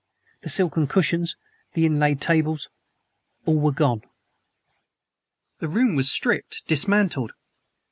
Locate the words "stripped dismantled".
6.11-7.33